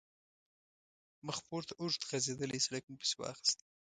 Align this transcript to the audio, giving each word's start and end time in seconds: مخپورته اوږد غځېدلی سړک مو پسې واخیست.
مخپورته 1.27 1.73
اوږد 1.79 2.01
غځېدلی 2.09 2.59
سړک 2.65 2.83
مو 2.87 2.95
پسې 3.01 3.15
واخیست. 3.17 3.57